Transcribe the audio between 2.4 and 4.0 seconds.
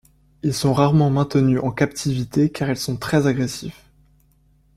car ils sont très agressifs.